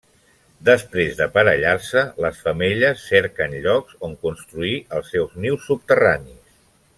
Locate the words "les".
2.25-2.39